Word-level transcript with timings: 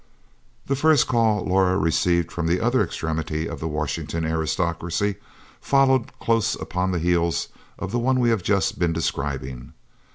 The 0.65 0.75
first 0.75 1.05
call 1.07 1.45
Laura 1.45 1.77
received 1.77 2.31
from 2.31 2.47
the 2.47 2.59
other 2.59 2.83
extremity 2.83 3.47
of 3.47 3.59
the 3.59 3.67
Washington 3.67 4.25
aristocracy 4.25 5.17
followed 5.61 6.17
close 6.17 6.55
upon 6.55 6.89
the 6.91 6.97
heels 6.97 7.49
of 7.77 7.91
the 7.91 7.99
one 7.99 8.19
we 8.19 8.31
have 8.31 8.41
just 8.41 8.79
been 8.79 8.93
describing. 8.93 9.73